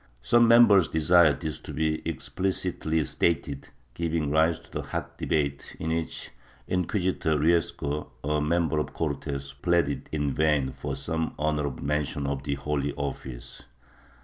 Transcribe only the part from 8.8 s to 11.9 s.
the Cortes, pleaded in vain for some honorable